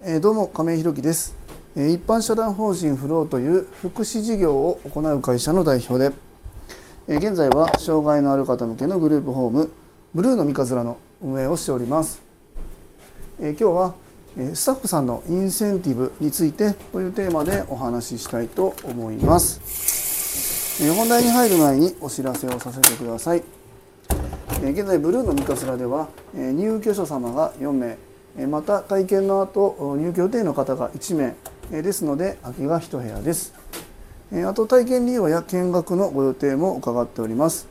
[0.00, 1.34] えどうも亀井弘樹です。
[1.74, 6.14] え一般社団法人フローという福祉事業を行う会社の代表で
[7.08, 9.72] え現在は障害のある方向けのグループホーム
[10.14, 12.22] ブルーの三日面の運営をしております。
[13.40, 13.94] え今日は
[14.36, 20.80] えスタッフさんのインセンティブについてというテーマでお話ししたいと思います。
[20.80, 23.42] え本題に入る前にお知らせをさせてください。
[24.62, 27.98] 現在ブルーの三日面では入居者様が4名
[28.48, 31.16] また体験の後入居予定の方が1
[31.70, 33.52] 名ですので空きが1部屋です。
[34.46, 37.66] あと体験利用や見学のご予定も伺っております。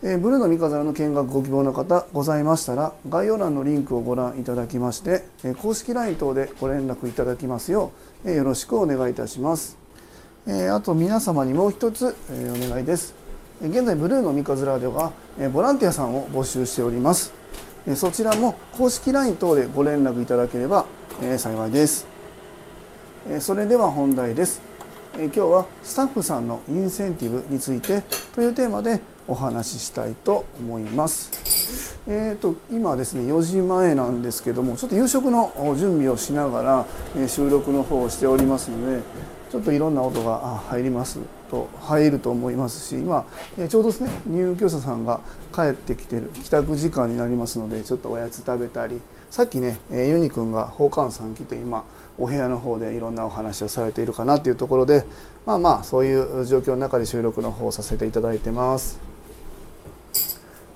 [0.00, 5.24] ブルーの三日面の見学ご希望の方ございましたら概要欄のリンクをご覧いただきまして
[5.60, 7.90] 公式 LINE 等でご連絡いただきますよ
[8.24, 9.76] うよろしくお願いいたします。
[10.46, 13.12] あと皆様にもう一つお願いです。
[13.60, 15.12] 現在ブルーの三日面では
[15.52, 17.37] ボランティアさんを募集しております。
[17.96, 20.86] そちらも公式 LINE 等でご連絡いただければ
[21.38, 22.06] 幸いです。
[23.40, 24.60] それでは本題です。
[25.14, 28.02] 今日はスタッフさんのインセンティブについて
[28.34, 31.98] というテーマでお話ししたいと思います。
[32.06, 39.02] えーと、今ですね4時前なんですけどもちょっと夕食の準備をしながら収録の方をしておりますので
[39.50, 45.20] ちょっといろんな音が入りますと入ると思いますし今ちょうどですね入居者さんが
[45.54, 51.84] 帰ってきてる帰宅時間になりますのでちょっとおやつ食べたりさっきねユニくんが宝冠さん来て今
[52.18, 55.04] お部屋の方でいろんなお話をされているかなというところで
[55.46, 59.00] まあまあそういう状況の中で収録の方をさせていただいてます。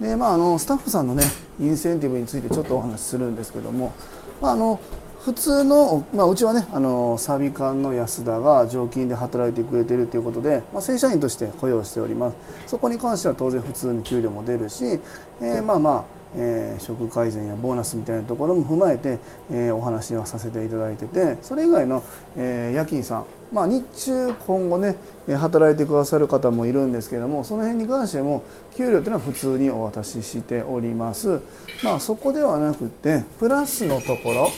[0.01, 1.23] でまあ、あのスタッフさんのね
[1.61, 3.93] インセンティブについてちょっとお話しするんですけども、
[4.41, 4.81] まあ、あの
[5.25, 14.85] 普通の、まあ、うちはねあのサビ館の安田が常勤で働いてくれてるということで、まあ、正社員として雇用しておりますそこに関しては当然普通に給料も出るし、
[15.41, 19.21] えー、まあまあ、えー、職改善やボーナスみたいなところも踏まえて、
[19.53, 22.03] えー、お話はさせていただいててそれ以外の、
[22.37, 24.97] え、夜勤さんまあ、日中今後ね
[25.29, 28.43] 働いてくださる方もいるんですけどもその辺に関しても
[28.75, 31.43] 給料というのは普通にお渡ししております。
[31.85, 34.49] まあ、そこではなくてプラスのところ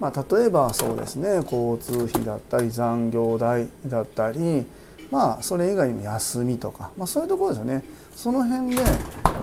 [0.00, 4.64] まあ、例えばそうですね交通費だったり残業代だったり
[5.10, 7.84] まあそれ以外にも休みとか、まあ、そういうところですよね。
[8.14, 8.82] その辺で、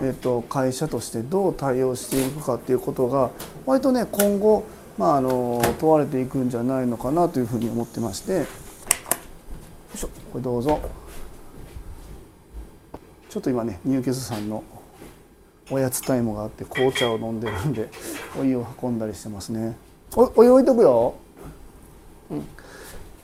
[0.04, 3.32] えっと、会社としてどう対応していくかっていうことが
[3.66, 4.66] 割とね今後、
[4.98, 8.34] まあ、あの問われていくんじゃないのかなというふうに思ってまして。
[8.34, 8.46] よ
[9.94, 10.80] いしょこれどうぞ。
[13.30, 14.64] ちょっと今ね入居者さんの
[15.70, 17.90] おやつタイムがあって紅茶を飲んでるんで
[18.40, 19.76] お湯を運んだりしてますね。
[20.16, 21.16] おおいとくよ。
[22.32, 22.46] うん、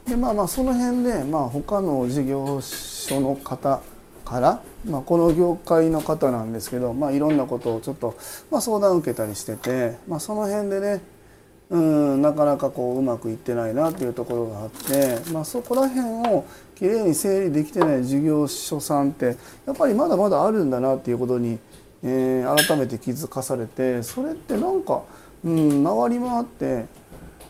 [0.05, 3.81] でまあまあその辺で、まあ、他の事業所の方
[4.25, 8.15] から、まあ、この業界の方なんですけど、まあ、いろんなことをちょっと、
[8.49, 11.01] まあ、相談を受けたりしてて、まあ、その辺でね
[11.69, 16.45] うんなかなかこううまくいってないなっていうところがあって、まあ、そこら辺を
[16.75, 21.57] きれいに整理できてない事業所さんってやっぱりまだまだあるんだなっていうことに、
[22.03, 25.03] えー、改めて気づかされてそれってなんか
[25.43, 26.85] うん回り回って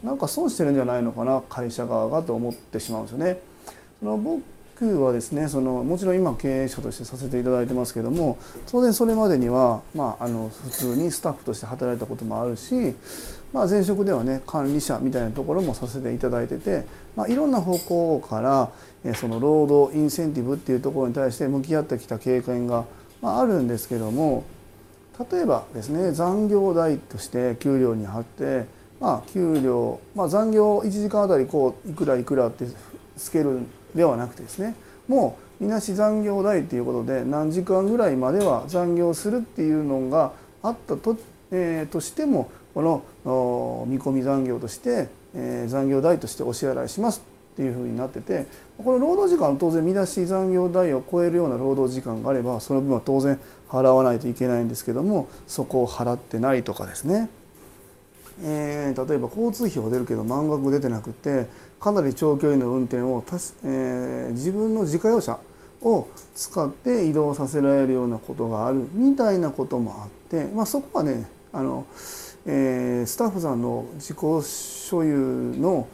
[0.03, 3.39] なんか損してるんじゃないのかな会社側がと思ってしまうんですよね。
[3.99, 8.37] その僕はですねそのもちろん今経営者としてさせていただいてますけども
[8.69, 12.95] 当然それまでには、まあ、あの普通にスタッフとして働いたこともあるし、
[13.53, 18.71] まあ、前職ではね管理者みたいなところもさせていただいてて、まあ、いろんな方向から
[19.15, 22.85] その労働インセンティブっていうところに対して向き合ってきた経験が、
[23.25, 24.43] あるんですけども
[25.31, 28.65] 例えばですね残業代として給料に貼って、
[28.99, 32.65] まあ、給料、まあ、残業1時間あたりこういくらいくらって
[33.17, 34.75] つけるんではなくてですね
[35.07, 41.17] もうみなし残業代っていうことで何時間ぐらいまでは残業するっていうのがあったと,、
[41.51, 47.32] えー、としてもこの見込み残業として、えー、残業代としてお支払いします。
[47.53, 48.47] っていうふうになってて
[48.77, 57.29] この労働時間は当然見出し残業代を超えるような労働時間があればその分は当然払わないといけないんですけどもそこを払ってないとかですね、
[58.43, 61.47] えー、例えば交通費は出るけど満額出てなくて
[61.79, 65.37] かなり長距離の運転をたし、えー、自分の自家用車
[65.83, 71.85] を使って移動させられるようなことがあるみたいなこともあって、まあ、そこはねあの
[72.45, 75.87] えー、スタッフさんの自己所有の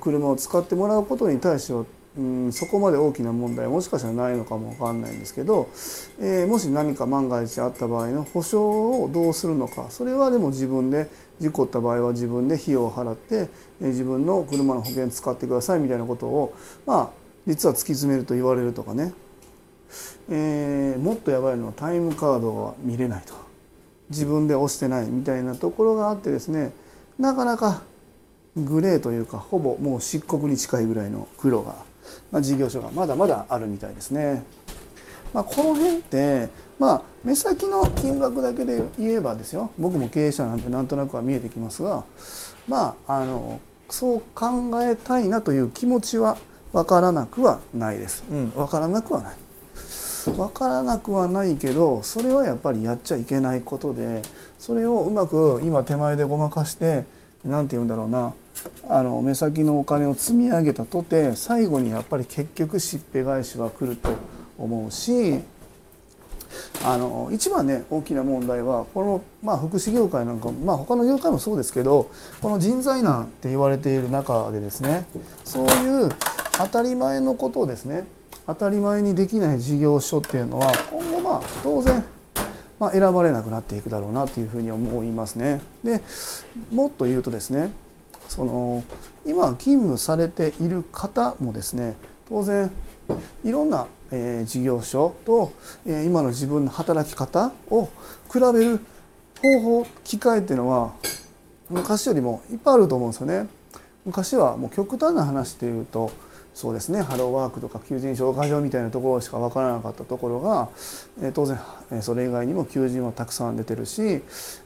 [0.00, 1.84] 車を使ってもらうことに対しては、
[2.16, 5.68] うん、そこまで大きな問題もしかしたらないのかもわかんないんですけど、
[6.20, 11.08] えー、もし何か万が一あった場合の保証をどうするのかそれはでも自分で
[11.40, 13.48] 事故った場合は自分で費用を払って、
[13.80, 16.54] えー、自分の車の保険使ってくださいみたいなことを
[16.86, 17.10] まあ
[17.46, 19.14] 実は突き詰めると言われるとかね、
[20.28, 23.47] えー、もっとやばいのはタイムカードが見れないと。
[24.10, 26.72] 自分で押してないみたいなところがあってですね
[27.18, 27.82] なかなか
[28.56, 31.76] グレーというかほぼもう漆黒に近いぐらいの黒が、
[32.30, 34.42] まあ、事業所がまだまだあるみたいですね。
[35.32, 42.04] まあ、この辺ってまあ目先の金額だけで言えばですよ僕も経営者なんてなんとなくは見えてきますが
[42.66, 43.60] まああの
[43.90, 46.38] そう考えたいなという気持ちは
[46.72, 48.24] 分からなくはないです。
[48.30, 49.36] うん、分からなくはない。
[50.26, 54.22] 分からなくはないけどそれはやっぱりやっちゃいけないことで
[54.58, 57.04] それをうまく今手前でごまかして
[57.44, 58.34] 何て言うんだろうな
[58.88, 64.10] あの目先のお金を積み上げたとて最後にやっぱり結局しっぺ返しは来ると
[64.58, 65.40] 思うし
[66.84, 72.10] あの一番ね大きな問題はこの、まあ、福祉業界なんか、まあ、他の業界もそうですけど
[72.40, 75.06] この人材難って言われている中でですね
[75.44, 76.08] そういう
[76.56, 78.04] 当たり前のことをですね
[78.48, 82.02] 当たり前にできない事業所っていうのは今後まあ当然
[82.78, 85.60] ま、選ばれなくなっていくだろうなというふうに思いますね。
[85.82, 86.00] で
[86.72, 87.72] もっと言うとですね
[88.28, 88.84] その
[89.26, 91.96] 今勤務されている方もですね
[92.28, 92.70] 当然
[93.44, 95.52] いろんな、え、事業所と、
[95.86, 97.86] え、今の自分の働き方を
[98.30, 98.80] 比べる
[99.40, 100.92] 方法機会っていうのは
[101.70, 103.48] 昔よりもいっぱいあると思うんですよね。
[104.04, 106.10] 昔はもう極端な話で言うと
[106.58, 107.02] そうですね。
[107.02, 110.68] ハローワークとか求人紹介所みたいなところしか分からなかったところが、
[111.22, 111.56] え、当然、
[111.92, 114.00] え、それ以外にも求人はたくさん出てるし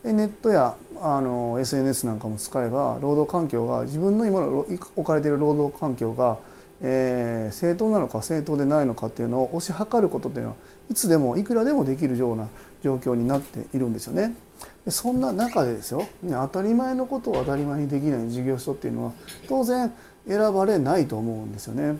[0.02, 6.38] ネットやあの SNS なんかも使えば労働環境が自分の今の置かれている労働環境が
[6.82, 10.56] えー、正当なのか正当でないのかっていうのを推し量ることっていうのは
[10.90, 12.48] いつでもいくらでもできるような
[12.82, 14.34] 状況になっているんですよね。
[14.88, 19.12] そんな中でですよ当たり前のことを当たり前にできない事業所っていうのは
[19.48, 19.92] 当然
[20.26, 21.98] 選ばれないと思うんですよね。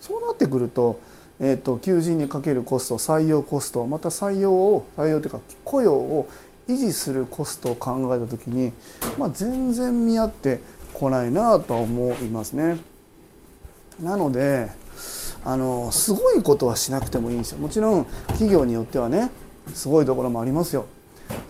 [0.00, 0.98] そうなってくると,、
[1.40, 6.28] えーと、求人にかけるコスト採用コストまた採用を採用というか雇用を
[6.68, 8.72] 維持するコストを考えた時に、
[9.18, 10.60] まあ、全然見合って
[10.94, 12.78] こないなとは思いますね。
[14.02, 14.70] なので
[15.44, 19.30] あのすごいことはしなくてもいいんですよもちろん企業によってはね
[19.74, 20.86] すごいところもありますよ。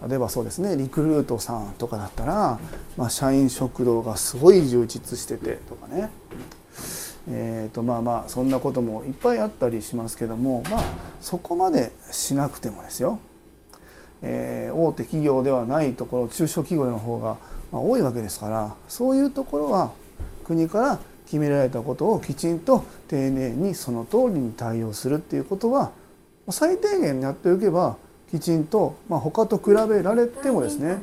[0.08, 2.58] 例えばそうですねリクルートさんとかだったら、
[2.96, 6.10] まあ、社員食堂がすごい充実しててとかね。
[7.28, 10.84] えーとまあまあそんなこともいっぱいあったりしますけどもまあ
[11.20, 13.20] そこまでしなくてもですよ、
[14.22, 17.36] えー、大手企業ではないところ中小企業の方が、
[17.72, 19.92] 多いわけですからそういうところは
[20.44, 25.92] 国から決められたことをきちんと丁寧にその通りに対応するっていうことは
[26.48, 27.96] 最低限やっておけば
[28.30, 30.98] きちんと、まあ、他と比べられてもですね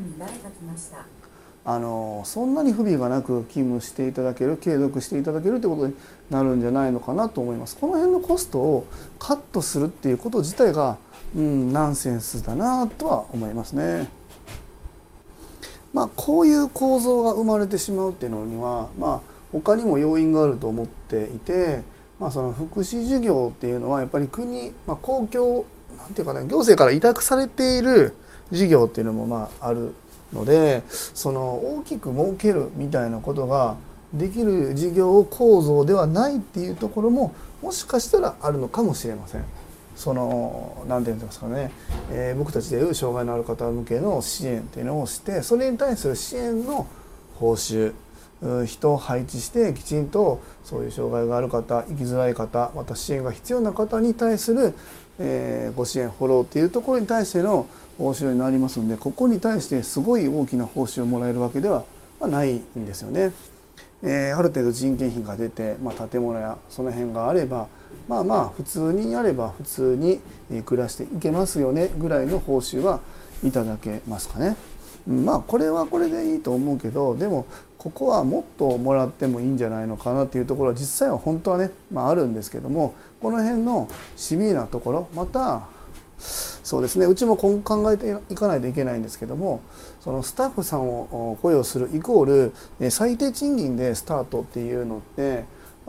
[1.65, 5.95] あのそんなに不備がなく勤務していただける継続していただけるということに
[6.29, 7.75] なるんじゃないのかなと思います。
[7.75, 8.87] この辺のコストを
[9.19, 10.97] カットするっていうこと自体が、
[11.35, 14.07] うん、ナンセンスだなとは思いますね。
[15.93, 21.81] まあ、こういう構造が生まれてしまうっていうのには、まあ他にも要因があると思っていて、
[22.19, 25.65] まあ、その福祉事業っていうのはやっぱり国、まあ、公共
[25.95, 28.13] なんていうかね行政から委託されている
[28.51, 29.93] 事業っていうのもまあある
[30.33, 33.77] のでその大きく儲けるみたいなことが
[34.13, 39.43] できる事業構造ではないっていうところももしかしたらあるのかもしれません。
[39.95, 41.71] その何て言うんですかね、
[42.11, 46.85] えー、僕たちでいう障害のある方向けの支援っていうのをしてそれに対する支援の
[47.39, 47.93] 報酬
[48.65, 54.75] 人を配置してきちんとそういう障害がある方生きづらい方また支援が必要な方に対する、
[55.19, 57.67] えご支援フォローっていうところに対しての
[57.97, 61.83] 報酬になりますのでここに対してすごい大きな報酬をもらえるわけでは
[62.21, 63.31] ないんですよね。
[64.03, 67.67] えー、ある程度人件費が出て、まあ、建物やその辺があれば
[68.07, 70.21] まあまあ普通にやれば普通に
[70.63, 72.99] 暮らしていけますよねぐらいの報酬は
[73.43, 74.55] いただけますかね。
[75.07, 77.45] まあこれはこれでいいと思うけどでも
[77.77, 83.87] ここはもっともらってもいいんじゃないのかなっていうところは実際は本当はね、まあ、あるんですけどもこの辺の
[84.17, 85.67] シビアなところまた
[86.19, 89.61] そうですねうちも今後考えていかないといけないんですけども
[90.01, 95.45] そのスタッフさんを雇用するイコール最低賃金でスタートっていうのって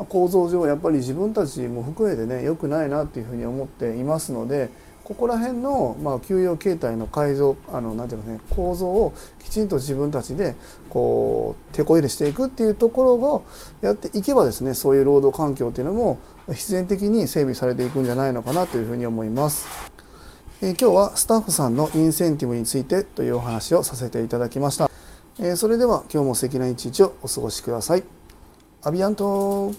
[0.08, 4.70] 構造上やっぱり自分たちも含めてね良くないなっていうふうに思っていますので
[5.08, 10.54] ここら辺の、まあ、給与形態の改造あのなんていうのね構造をきちんと自分たちで
[10.90, 13.46] こう手こ入れしていくっていうところを
[13.80, 19.66] やっていけばですねそういう労働環境っていうのも必然的に整備されていくんじゃないのかなというふうに思います。
[20.60, 24.90] えー、今日はスタッフさんのインセンティブについてというお話をさせていただきました。
[25.38, 28.02] えー、それでは今日も素敵な一日をお過ごしください。
[28.82, 29.72] アビアント